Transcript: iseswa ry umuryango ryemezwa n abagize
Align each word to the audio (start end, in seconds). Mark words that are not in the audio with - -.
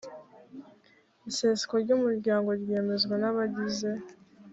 iseswa 1.29 1.75
ry 1.83 1.91
umuryango 1.97 2.49
ryemezwa 2.61 3.15
n 3.21 3.25
abagize 3.29 3.89